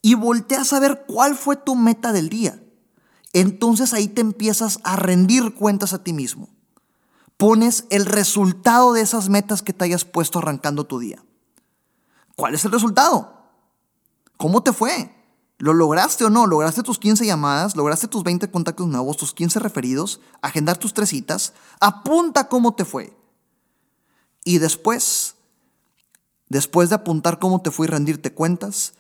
y 0.02 0.16
volteas 0.16 0.74
a 0.74 0.80
ver 0.80 1.06
cuál 1.08 1.36
fue 1.36 1.56
tu 1.56 1.76
meta 1.76 2.12
del 2.12 2.30
día. 2.30 2.62
Entonces 3.32 3.94
ahí 3.94 4.10
te 4.10 4.22
empiezas 4.22 4.80
a 4.84 4.98
rendir 4.98 5.56
cuentas 5.56 5.94
a 5.94 6.04
ti 6.04 6.12
mismo 6.12 6.50
pones 7.44 7.86
el 7.90 8.06
resultado 8.06 8.94
de 8.94 9.02
esas 9.02 9.28
metas 9.28 9.62
que 9.62 9.74
te 9.74 9.84
hayas 9.86 10.06
puesto 10.06 10.40
arrancando 10.40 10.86
tu 10.86 11.00
día. 11.00 11.22
¿Cuál 12.38 12.56
es 12.56 12.64
el 12.64 12.72
resultado? 12.72 13.43
¿Cómo 14.44 14.62
te 14.62 14.74
fue? 14.74 15.10
¿Lo 15.58 15.74
lograste 15.74 16.26
o 16.26 16.30
no? 16.30 16.48
¿Lograste 16.48 16.84
tus 16.84 17.00
15 17.00 17.26
llamadas? 17.26 17.78
¿Lograste 17.78 18.10
tus 18.10 18.24
20 18.24 18.52
contactos 18.52 18.90
nuevos? 18.90 19.16
¿Tus 19.16 19.34
15 19.34 19.58
referidos? 19.60 20.20
¿Agendar 20.42 20.76
tus 20.76 20.94
tres 20.94 21.08
citas? 21.08 21.54
Apunta 21.80 22.50
cómo 22.50 22.76
te 22.76 22.84
fue. 22.84 23.16
Y 24.44 24.58
después, 24.58 25.36
después 26.50 26.90
de 26.90 26.96
apuntar 26.96 27.40
cómo 27.40 27.62
te 27.62 27.72
fue 27.72 27.88
y 27.88 27.90
rendirte 27.90 28.34
cuentas, 28.34 28.96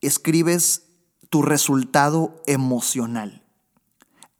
escribes 0.00 0.84
tu 1.28 1.42
resultado 1.42 2.40
emocional. 2.46 3.42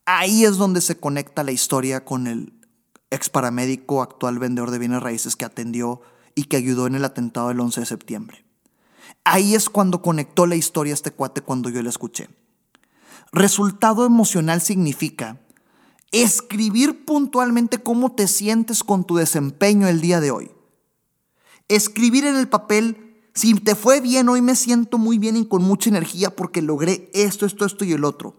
Ahí 0.06 0.44
es 0.44 0.56
donde 0.56 0.82
se 0.82 1.00
conecta 1.00 1.42
la 1.42 1.50
historia 1.50 2.04
con 2.04 2.28
el 2.28 2.52
ex 3.10 3.28
paramédico, 3.28 4.02
actual 4.02 4.38
vendedor 4.38 4.70
de 4.70 4.78
bienes 4.78 5.02
raíces 5.02 5.34
que 5.34 5.46
atendió 5.46 6.00
y 6.36 6.44
que 6.44 6.58
ayudó 6.58 6.86
en 6.86 6.94
el 6.94 7.04
atentado 7.04 7.48
del 7.48 7.58
11 7.58 7.80
de 7.80 7.86
septiembre. 7.86 8.43
Ahí 9.24 9.54
es 9.54 9.68
cuando 9.68 10.02
conectó 10.02 10.46
la 10.46 10.56
historia 10.56 10.94
este 10.94 11.10
cuate 11.10 11.40
cuando 11.40 11.70
yo 11.70 11.82
la 11.82 11.90
escuché. 11.90 12.28
Resultado 13.32 14.06
emocional 14.06 14.60
significa 14.60 15.40
escribir 16.12 17.04
puntualmente 17.04 17.78
cómo 17.78 18.12
te 18.12 18.28
sientes 18.28 18.84
con 18.84 19.04
tu 19.04 19.16
desempeño 19.16 19.88
el 19.88 20.00
día 20.00 20.20
de 20.20 20.30
hoy. 20.30 20.52
Escribir 21.66 22.24
en 22.24 22.36
el 22.36 22.48
papel, 22.48 23.18
si 23.34 23.54
te 23.54 23.74
fue 23.74 24.00
bien, 24.00 24.28
hoy 24.28 24.40
me 24.40 24.54
siento 24.54 24.98
muy 24.98 25.18
bien 25.18 25.36
y 25.36 25.46
con 25.46 25.62
mucha 25.62 25.90
energía 25.90 26.36
porque 26.36 26.62
logré 26.62 27.10
esto, 27.14 27.46
esto, 27.46 27.64
esto 27.64 27.84
y 27.84 27.92
el 27.92 28.04
otro. 28.04 28.36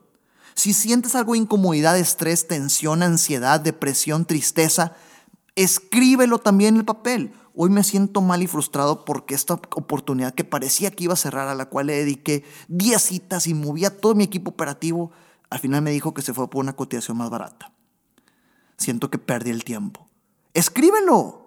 Si 0.53 0.71
sientes 0.73 1.15
algo 1.15 1.33
de 1.33 1.39
incomodidad, 1.39 1.99
estrés, 1.99 2.47
tensión, 2.47 3.03
ansiedad, 3.03 3.59
depresión, 3.59 4.23
tristeza, 4.23 4.95
escríbelo 5.55 6.39
también 6.39 6.75
en 6.75 6.79
el 6.79 6.85
papel. 6.85 7.33
Hoy 7.57 7.69
me 7.69 7.83
siento 7.83 8.19
mal 8.21 8.43
y 8.43 8.47
frustrado 8.47 9.05
porque 9.05 9.33
esta 9.33 9.53
oportunidad 9.53 10.33
que 10.33 10.43
parecía 10.43 10.91
que 10.91 11.05
iba 11.05 11.13
a 11.13 11.17
cerrar, 11.17 11.47
a 11.47 11.55
la 11.55 11.69
cual 11.69 11.87
le 11.87 11.93
dediqué 11.93 12.43
10 12.67 13.01
citas 13.01 13.47
y 13.47 13.53
movía 13.53 13.97
todo 13.97 14.13
mi 14.13 14.25
equipo 14.25 14.51
operativo, 14.51 15.11
al 15.49 15.59
final 15.59 15.81
me 15.81 15.91
dijo 15.91 16.13
que 16.13 16.21
se 16.21 16.33
fue 16.33 16.49
por 16.49 16.61
una 16.61 16.75
cotización 16.75 17.17
más 17.17 17.29
barata. 17.29 17.71
Siento 18.77 19.09
que 19.09 19.17
perdí 19.17 19.51
el 19.51 19.63
tiempo. 19.63 20.09
Escríbelo. 20.53 21.43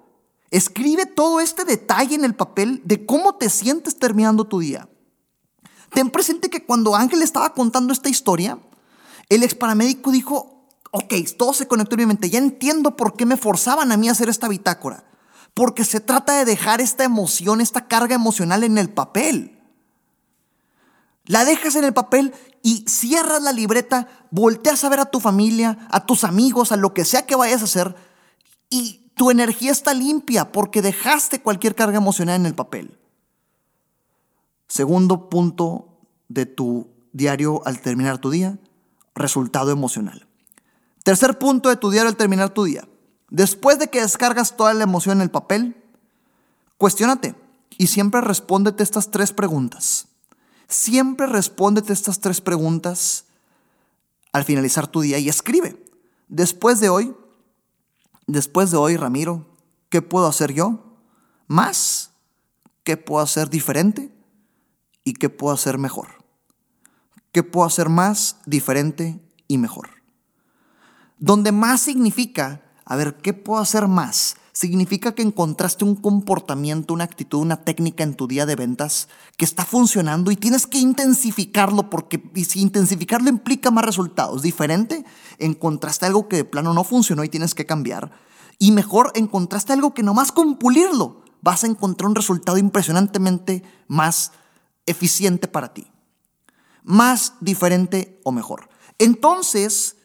Escribe 0.51 1.05
todo 1.05 1.41
este 1.41 1.67
detalle 1.67 2.15
en 2.15 2.25
el 2.25 2.35
papel 2.35 2.81
de 2.85 3.05
cómo 3.05 3.35
te 3.35 3.51
sientes 3.51 3.99
terminando 3.99 4.47
tu 4.47 4.61
día. 4.61 4.89
Ten 5.93 6.09
presente 6.09 6.49
que 6.49 6.65
cuando 6.65 6.97
Ángel 6.97 7.21
estaba 7.21 7.53
contando 7.53 7.93
esta 7.93 8.09
historia, 8.09 8.59
el 9.29 9.43
ex 9.43 9.55
paramédico 9.55 10.11
dijo, 10.11 10.69
ok, 10.91 11.15
todo 11.37 11.53
se 11.53 11.69
conectó 11.69 11.97
en 11.97 12.01
mi 12.01 12.07
mente, 12.07 12.31
ya 12.31 12.39
entiendo 12.39 12.97
por 12.97 13.15
qué 13.15 13.27
me 13.27 13.37
forzaban 13.37 13.93
a 13.93 13.99
mí 13.99 14.09
a 14.09 14.13
hacer 14.13 14.31
esta 14.31 14.49
bitácora. 14.49 15.08
Porque 15.59 15.85
se 15.85 15.99
trata 15.99 16.39
de 16.39 16.45
dejar 16.45 16.81
esta 16.81 17.03
emoción, 17.03 17.61
esta 17.61 17.89
carga 17.89 18.15
emocional 18.15 18.63
en 18.63 18.79
el 18.79 18.91
papel. 18.91 19.59
La 21.25 21.45
dejas 21.45 21.75
en 21.75 21.83
el 21.83 21.93
papel 21.93 22.33
y 22.63 22.85
cierras 22.89 23.43
la 23.43 23.51
libreta, 23.51 24.07
volteas 24.31 24.85
a 24.85 24.89
ver 24.89 25.01
a 25.01 25.11
tu 25.11 25.19
familia, 25.19 25.89
a 25.91 26.07
tus 26.07 26.23
amigos, 26.23 26.71
a 26.71 26.77
lo 26.77 26.95
que 26.95 27.05
sea 27.05 27.27
que 27.27 27.35
vayas 27.35 27.63
a 27.63 27.65
hacer 27.65 27.97
y 28.71 29.11
tu 29.17 29.33
energía 29.33 29.73
está 29.73 29.95
limpia 29.95 30.53
porque 30.53 30.81
dejaste 30.81 31.43
cualquier 31.43 31.75
carga 31.75 31.97
emocional 31.97 32.37
en 32.37 32.47
el 32.47 32.55
papel. 32.55 32.97
Segundo 34.69 35.29
punto 35.29 35.99
de 36.29 36.47
tu 36.47 36.87
diario 37.13 37.63
al 37.67 37.81
terminar 37.81 38.19
tu 38.19 38.31
día, 38.31 38.61
resultado 39.17 39.73
emocional. 39.73 40.29
Tercer 41.03 41.37
punto 41.37 41.69
de 41.69 41.75
tu 41.75 41.91
diario 41.91 42.11
al 42.11 42.17
terminar 42.17 42.51
tu 42.51 42.63
día. 42.63 42.87
Después 43.31 43.79
de 43.79 43.89
que 43.89 44.01
descargas 44.01 44.57
toda 44.57 44.75
la 44.75 44.85
emoción 44.85 45.19
en 45.19 45.23
el 45.23 45.31
papel, 45.31 45.77
cuestionate 46.79 47.35
y 47.77 47.89
siempre 47.89 48.21
respóndete 48.21 48.83
estas 48.83 49.11
tres 49.11 49.33
preguntas. 49.33 50.09
Siempre 50.69 51.27
respóndete 51.27 51.93
estas 51.93 52.21
tres 52.21 52.41
preguntas 52.41 53.27
al 54.33 54.45
finalizar 54.45 54.87
tu 54.87 55.01
día 55.01 55.19
y 55.19 55.29
escribe. 55.29 55.83
Después 56.29 56.81
de 56.81 56.89
hoy, 56.89 57.15
después 58.27 58.71
de 58.71 58.77
hoy, 58.77 58.97
Ramiro, 58.97 59.47
¿qué 59.89 60.03
puedo 60.03 60.27
hacer 60.27 60.53
yo? 60.53 60.99
Más, 61.47 62.11
¿qué 62.85 62.97
puedo 62.97 63.23
hacer 63.23 63.49
diferente? 63.49 64.13
¿Y 65.05 65.15
qué 65.15 65.31
puedo 65.31 65.55
hacer 65.55 65.79
mejor? 65.79 66.25
¿Qué 67.33 67.43
puedo 67.43 67.67
hacer 67.67 67.89
más, 67.89 68.37
diferente 68.45 69.21
y 69.47 69.57
mejor? 69.57 69.89
Donde 71.19 71.53
más 71.53 71.81
significa, 71.81 72.63
a 72.89 72.97
ver, 72.97 73.19
¿qué 73.19 73.35
puedo 73.35 73.61
hacer 73.61 73.87
más? 73.87 74.37
Significa 74.53 75.15
que 75.15 75.23
encontraste 75.23 75.85
un 75.85 75.95
comportamiento, 75.95 76.95
una 76.95 77.05
actitud, 77.05 77.39
una 77.39 77.63
técnica 77.63 78.03
en 78.03 78.15
tu 78.15 78.27
día 78.27 78.47
de 78.47 78.57
ventas 78.57 79.09
que 79.37 79.45
está 79.45 79.65
funcionando 79.65 80.31
y 80.31 80.37
tienes 80.37 80.67
que 80.67 80.79
intensificarlo 80.79 81.91
porque 81.91 82.21
si 82.49 82.61
intensificarlo 82.61 83.29
implica 83.29 83.71
más 83.71 83.85
resultados. 83.85 84.43
Diferente, 84.43 85.05
encontraste 85.39 86.07
algo 86.07 86.27
que 86.27 86.37
de 86.37 86.45
plano 86.45 86.73
no 86.73 86.83
funcionó 86.83 87.23
y 87.23 87.29
tienes 87.29 87.55
que 87.55 87.67
cambiar. 87.67 88.11
Y 88.59 88.73
mejor, 88.73 89.13
encontraste 89.15 89.75
algo 89.75 89.95
que 89.95 90.03
nomás 90.03 90.33
con 90.33 90.57
pulirlo 90.57 91.23
vas 91.43 91.63
a 91.63 91.69
encontrar 91.69 92.09
un 92.09 92.17
resultado 92.17 92.59
impresionantemente 92.59 93.63
más 93.87 94.33
eficiente 94.87 95.47
para 95.47 95.75
ti 95.75 95.87
más 96.89 97.35
diferente 97.41 98.19
o 98.25 98.33
mejor. 98.33 98.71
Entonces, 98.99 99.97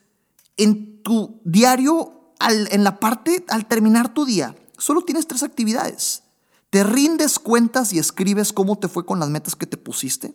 en 0.58 1.02
tu 1.02 1.42
diario, 1.46 2.23
en 2.50 2.84
la 2.84 3.00
parte, 3.00 3.46
al 3.50 3.66
terminar 3.68 4.14
tu 4.14 4.26
día, 4.26 4.56
solo 4.78 5.02
tienes 5.02 5.28
tres 5.28 5.44
actividades. 5.44 6.24
¿Te 6.70 6.84
rindes 6.84 7.40
cuentas 7.40 7.94
y 7.94 8.00
escribes 8.00 8.52
cómo 8.52 8.78
te 8.78 8.88
fue 8.88 9.06
con 9.06 9.20
las 9.20 9.30
metas 9.30 9.56
que 9.56 9.68
te 9.68 9.78
pusiste? 9.78 10.34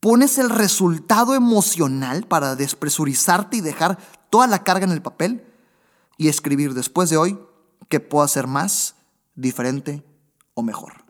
¿Pones 0.00 0.38
el 0.38 0.50
resultado 0.50 1.34
emocional 1.34 2.24
para 2.26 2.54
despresurizarte 2.54 3.56
y 3.56 3.60
dejar 3.60 3.98
toda 4.30 4.46
la 4.46 4.62
carga 4.62 4.86
en 4.86 4.92
el 4.92 5.02
papel? 5.02 5.44
Y 6.16 6.28
escribir 6.28 6.74
después 6.74 7.10
de 7.10 7.16
hoy 7.16 7.38
qué 7.88 7.98
puedo 7.98 8.24
hacer 8.24 8.46
más, 8.46 8.94
diferente 9.34 10.04
o 10.54 10.62
mejor. 10.62 11.04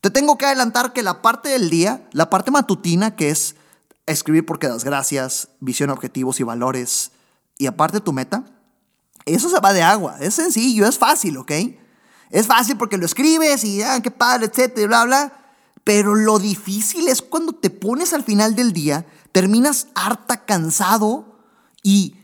Te 0.00 0.10
tengo 0.10 0.36
que 0.38 0.46
adelantar 0.46 0.92
que 0.92 1.02
la 1.02 1.22
parte 1.22 1.48
del 1.48 1.70
día, 1.70 2.08
la 2.12 2.30
parte 2.30 2.50
matutina, 2.50 3.16
que 3.16 3.30
es 3.30 3.56
escribir 4.06 4.46
porque 4.46 4.68
das 4.68 4.84
gracias, 4.84 5.48
visión, 5.60 5.90
objetivos 5.90 6.40
y 6.40 6.44
valores, 6.44 7.12
y 7.58 7.66
aparte 7.66 8.00
tu 8.00 8.12
meta, 8.12 8.44
eso 9.26 9.50
se 9.50 9.60
va 9.60 9.72
de 9.72 9.82
agua. 9.82 10.16
Es 10.20 10.34
sencillo, 10.34 10.86
es 10.86 10.98
fácil, 10.98 11.36
¿ok? 11.36 11.52
Es 12.30 12.46
fácil 12.46 12.76
porque 12.76 12.96
lo 12.96 13.04
escribes 13.06 13.64
y, 13.64 13.82
ah, 13.82 14.00
qué 14.00 14.10
padre, 14.10 14.46
etcétera, 14.46 14.86
bla, 14.86 15.04
bla. 15.04 15.32
Pero 15.84 16.14
lo 16.14 16.38
difícil 16.38 17.08
es 17.08 17.22
cuando 17.22 17.52
te 17.52 17.70
pones 17.70 18.12
al 18.12 18.24
final 18.24 18.54
del 18.54 18.72
día, 18.72 19.06
terminas 19.32 19.88
harta, 19.94 20.44
cansado 20.44 21.40
y, 21.82 22.16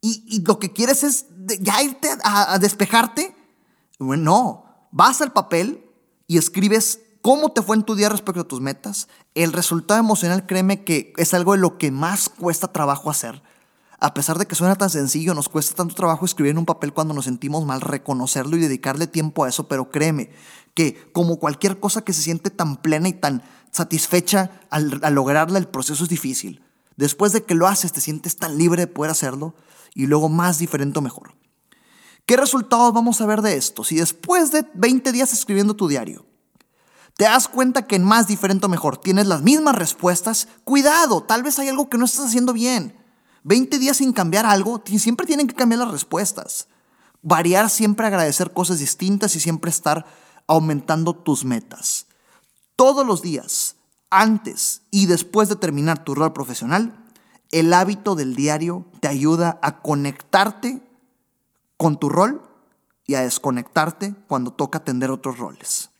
y, 0.00 0.42
lo 0.44 0.58
que 0.58 0.72
quieres 0.72 1.04
es 1.04 1.26
ya 1.60 1.82
irte 1.82 2.08
a, 2.22 2.54
a 2.54 2.58
despejarte. 2.58 3.36
Bueno, 3.98 4.22
no, 4.22 4.88
vas 4.90 5.20
al 5.20 5.32
papel 5.32 5.84
y 6.26 6.38
escribes 6.38 7.00
cómo 7.22 7.52
te 7.52 7.62
fue 7.62 7.76
en 7.76 7.84
tu 7.84 7.94
día 7.94 8.08
respecto 8.08 8.40
a 8.40 8.48
tus 8.48 8.60
metas. 8.60 9.08
El 9.34 9.52
resultado 9.52 10.00
emocional, 10.00 10.46
créeme 10.46 10.84
que 10.84 11.12
es 11.16 11.34
algo 11.34 11.52
de 11.52 11.58
lo 11.58 11.78
que 11.78 11.90
más 11.90 12.28
cuesta 12.28 12.72
trabajo 12.72 13.10
hacer 13.10 13.42
a 14.00 14.14
pesar 14.14 14.38
de 14.38 14.46
que 14.46 14.54
suena 14.54 14.76
tan 14.76 14.88
sencillo, 14.88 15.34
nos 15.34 15.50
cuesta 15.50 15.74
tanto 15.74 15.94
trabajo 15.94 16.24
escribir 16.24 16.52
en 16.52 16.58
un 16.58 16.64
papel 16.64 16.94
cuando 16.94 17.12
nos 17.12 17.26
sentimos 17.26 17.66
mal, 17.66 17.82
reconocerlo 17.82 18.56
y 18.56 18.60
dedicarle 18.60 19.06
tiempo 19.06 19.44
a 19.44 19.48
eso, 19.50 19.68
pero 19.68 19.90
créeme 19.90 20.30
que 20.72 21.12
como 21.12 21.38
cualquier 21.38 21.78
cosa 21.78 22.02
que 22.02 22.14
se 22.14 22.22
siente 22.22 22.48
tan 22.48 22.78
plena 22.78 23.10
y 23.10 23.12
tan 23.12 23.42
satisfecha 23.70 24.62
al, 24.70 25.00
lograrla, 25.12 25.58
el 25.58 25.68
proceso 25.68 26.04
es 26.04 26.10
difícil. 26.10 26.64
Después 26.96 27.32
de 27.32 27.44
que 27.44 27.54
lo 27.54 27.66
haces, 27.66 27.92
te 27.92 28.00
sientes 28.00 28.36
tan 28.36 28.56
libre 28.56 28.82
de 28.82 28.86
poder 28.86 29.10
hacerlo 29.10 29.54
y 29.94 30.06
luego 30.06 30.30
más 30.30 30.58
diferente 30.58 30.98
o 30.98 31.02
mejor. 31.02 31.34
¿Qué 32.24 32.38
resultados 32.38 32.94
vamos 32.94 33.20
a 33.20 33.26
ver 33.26 33.42
de 33.42 33.56
esto? 33.56 33.84
Si 33.84 33.96
después 33.96 34.50
de 34.50 34.64
20 34.74 35.12
días 35.12 35.32
escribiendo 35.34 35.76
tu 35.76 35.88
diario, 35.88 36.24
te 37.16 37.24
das 37.24 37.48
cuenta 37.48 37.86
que 37.86 37.96
en 37.96 38.04
más 38.04 38.28
diferente 38.28 38.64
o 38.64 38.70
mejor 38.70 38.96
tienes 38.96 39.26
las 39.26 39.42
mismas 39.42 39.74
respuestas, 39.74 40.48
cuidado, 40.64 41.22
tal 41.22 41.42
vez 41.42 41.58
hay 41.58 41.68
algo 41.68 41.90
que 41.90 41.98
no 41.98 42.06
estás 42.06 42.26
haciendo 42.26 42.54
bien. 42.54 42.99
20 43.42 43.78
días 43.78 43.96
sin 43.98 44.12
cambiar 44.12 44.46
algo, 44.46 44.82
siempre 44.98 45.26
tienen 45.26 45.46
que 45.46 45.54
cambiar 45.54 45.80
las 45.80 45.92
respuestas. 45.92 46.68
Variar, 47.22 47.70
siempre 47.70 48.06
agradecer 48.06 48.52
cosas 48.52 48.78
distintas 48.78 49.34
y 49.36 49.40
siempre 49.40 49.70
estar 49.70 50.06
aumentando 50.46 51.14
tus 51.14 51.44
metas. 51.44 52.06
Todos 52.76 53.06
los 53.06 53.22
días, 53.22 53.76
antes 54.10 54.82
y 54.90 55.06
después 55.06 55.48
de 55.48 55.56
terminar 55.56 56.04
tu 56.04 56.14
rol 56.14 56.32
profesional, 56.32 57.04
el 57.50 57.72
hábito 57.72 58.14
del 58.14 58.34
diario 58.34 58.86
te 59.00 59.08
ayuda 59.08 59.58
a 59.62 59.80
conectarte 59.80 60.82
con 61.76 61.98
tu 61.98 62.08
rol 62.08 62.42
y 63.06 63.14
a 63.14 63.22
desconectarte 63.22 64.14
cuando 64.28 64.52
toca 64.52 64.78
atender 64.78 65.10
otros 65.10 65.38
roles. 65.38 65.90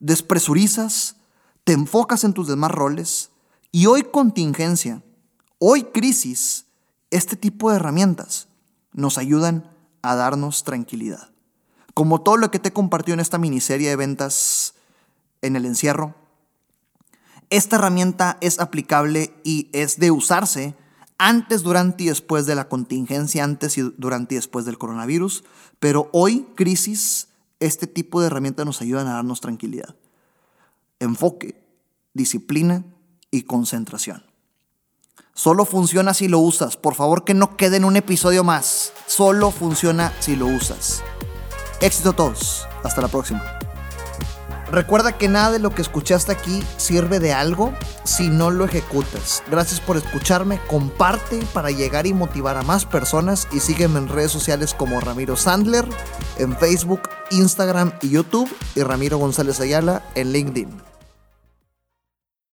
Despresurizas, 0.00 1.16
te 1.64 1.72
enfocas 1.72 2.24
en 2.24 2.34
tus 2.34 2.48
demás 2.48 2.70
roles 2.70 3.30
y 3.70 3.86
hoy 3.86 4.02
contingencia, 4.02 5.02
hoy 5.58 5.84
crisis, 5.84 6.66
este 7.12 7.36
tipo 7.36 7.70
de 7.70 7.76
herramientas 7.76 8.48
nos 8.92 9.18
ayudan 9.18 9.70
a 10.00 10.16
darnos 10.16 10.64
tranquilidad. 10.64 11.30
Como 11.94 12.22
todo 12.22 12.38
lo 12.38 12.50
que 12.50 12.58
te 12.58 12.70
he 12.70 12.72
compartido 12.72 13.14
en 13.14 13.20
esta 13.20 13.38
miniserie 13.38 13.90
de 13.90 13.96
ventas 13.96 14.74
en 15.42 15.54
el 15.54 15.66
encierro, 15.66 16.14
esta 17.50 17.76
herramienta 17.76 18.38
es 18.40 18.58
aplicable 18.58 19.34
y 19.44 19.68
es 19.72 19.98
de 19.98 20.10
usarse 20.10 20.74
antes, 21.18 21.62
durante 21.62 22.04
y 22.04 22.08
después 22.08 22.46
de 22.46 22.54
la 22.54 22.68
contingencia, 22.68 23.44
antes 23.44 23.76
y 23.76 23.82
durante 23.98 24.34
y 24.34 24.36
después 24.36 24.64
del 24.64 24.78
coronavirus, 24.78 25.44
pero 25.78 26.08
hoy, 26.12 26.48
crisis, 26.56 27.28
este 27.60 27.86
tipo 27.86 28.20
de 28.20 28.28
herramientas 28.28 28.64
nos 28.64 28.80
ayudan 28.80 29.06
a 29.06 29.12
darnos 29.12 29.42
tranquilidad. 29.42 29.94
Enfoque, 30.98 31.62
disciplina 32.14 32.84
y 33.30 33.42
concentración. 33.42 34.31
Solo 35.34 35.64
funciona 35.64 36.12
si 36.12 36.28
lo 36.28 36.38
usas. 36.38 36.76
Por 36.76 36.94
favor 36.94 37.24
que 37.24 37.32
no 37.32 37.56
quede 37.56 37.78
en 37.78 37.84
un 37.84 37.96
episodio 37.96 38.44
más. 38.44 38.92
Solo 39.06 39.50
funciona 39.50 40.12
si 40.20 40.36
lo 40.36 40.46
usas. 40.46 41.02
Éxito 41.80 42.10
a 42.10 42.16
todos. 42.16 42.68
Hasta 42.84 43.00
la 43.00 43.08
próxima. 43.08 43.42
Recuerda 44.70 45.18
que 45.18 45.28
nada 45.28 45.50
de 45.50 45.58
lo 45.58 45.74
que 45.74 45.82
escuchaste 45.82 46.32
aquí 46.32 46.62
sirve 46.78 47.18
de 47.18 47.32
algo 47.32 47.74
si 48.04 48.28
no 48.28 48.50
lo 48.50 48.64
ejecutas. 48.64 49.42
Gracias 49.50 49.80
por 49.80 49.98
escucharme, 49.98 50.60
comparte 50.66 51.42
para 51.52 51.70
llegar 51.70 52.06
y 52.06 52.14
motivar 52.14 52.56
a 52.56 52.62
más 52.62 52.86
personas 52.86 53.48
y 53.52 53.60
sígueme 53.60 53.98
en 53.98 54.08
redes 54.08 54.32
sociales 54.32 54.72
como 54.72 55.00
Ramiro 55.00 55.36
Sandler, 55.36 55.86
en 56.38 56.56
Facebook, 56.56 57.02
Instagram 57.30 57.92
y 58.00 58.10
YouTube 58.10 58.50
y 58.74 58.82
Ramiro 58.82 59.18
González 59.18 59.60
Ayala 59.60 60.02
en 60.14 60.32
LinkedIn. 60.32 60.91